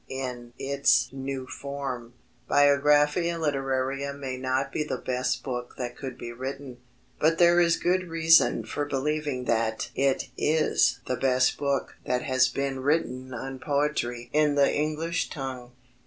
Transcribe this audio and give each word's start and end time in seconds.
In 0.09 0.53
its 0.57 1.09
new 1.13 1.45
form, 1.45 2.15
Biographia 2.49 3.37
Literaria 3.39 4.15
may 4.17 4.35
not 4.35 4.71
be 4.73 4.83
the 4.83 4.97
best 4.97 5.43
book 5.43 5.75
that 5.77 5.95
could 5.95 6.17
be 6.17 6.31
written, 6.33 6.77
but 7.19 7.37
there 7.37 7.59
is 7.59 7.75
good 7.77 8.07
reason 8.07 8.65
for 8.65 8.83
believing 8.85 9.45
that 9.45 9.91
it 9.93 10.29
is 10.39 11.01
the 11.05 11.15
best 11.17 11.59
book 11.59 11.97
that 12.07 12.23
has 12.23 12.47
been 12.49 12.79
written 12.79 13.31
on 13.31 13.59
poetry 13.59 14.31
in 14.33 14.55
the 14.55 14.73
English 14.73 15.29
tongue. 15.29 15.71